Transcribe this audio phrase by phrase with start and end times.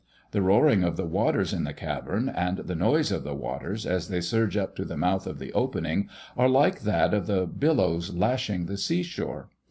[0.31, 4.07] The roaring of the waters in the cavern, and the noise of the waters as
[4.07, 8.11] they surge up to the mouth of the opening, are like that of the billows
[8.11, 9.49] lashing the sea shore.